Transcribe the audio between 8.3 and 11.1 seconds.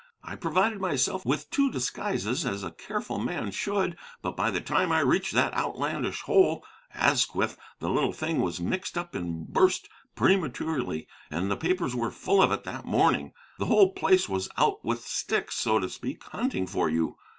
I was mixed up in burst prematurely,